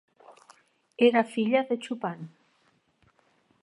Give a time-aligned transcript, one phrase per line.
[1.09, 2.19] Era filla de Chupan.